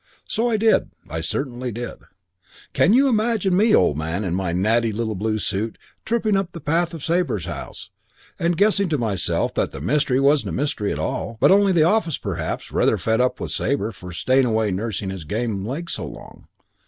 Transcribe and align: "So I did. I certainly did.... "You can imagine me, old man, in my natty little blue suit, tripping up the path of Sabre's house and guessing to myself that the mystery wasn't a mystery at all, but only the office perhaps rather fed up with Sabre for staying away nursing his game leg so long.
"So 0.27 0.49
I 0.49 0.57
did. 0.57 0.89
I 1.11 1.21
certainly 1.21 1.71
did.... 1.71 1.99
"You 1.99 1.99
can 2.73 2.93
imagine 2.95 3.55
me, 3.55 3.75
old 3.75 3.99
man, 3.99 4.23
in 4.23 4.33
my 4.33 4.51
natty 4.51 4.91
little 4.91 5.13
blue 5.13 5.37
suit, 5.37 5.77
tripping 6.05 6.35
up 6.35 6.53
the 6.53 6.59
path 6.59 6.95
of 6.95 7.03
Sabre's 7.05 7.45
house 7.45 7.91
and 8.39 8.57
guessing 8.57 8.89
to 8.89 8.97
myself 8.97 9.53
that 9.53 9.73
the 9.73 9.79
mystery 9.79 10.19
wasn't 10.19 10.49
a 10.49 10.53
mystery 10.53 10.91
at 10.91 10.97
all, 10.97 11.37
but 11.39 11.51
only 11.51 11.71
the 11.71 11.83
office 11.83 12.17
perhaps 12.17 12.71
rather 12.71 12.97
fed 12.97 13.21
up 13.21 13.39
with 13.39 13.51
Sabre 13.51 13.91
for 13.91 14.11
staying 14.11 14.47
away 14.47 14.71
nursing 14.71 15.11
his 15.11 15.23
game 15.23 15.63
leg 15.67 15.87
so 15.87 16.07
long. 16.07 16.47